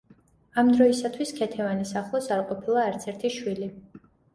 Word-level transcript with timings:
ამ 0.61 0.71
დროისათვის 0.75 1.35
ქეთევანის 1.41 1.95
ახლოს 2.03 2.33
არ 2.39 2.45
ყოფილა 2.51 2.91
არცერთი 2.91 3.37
შვილი. 3.41 3.75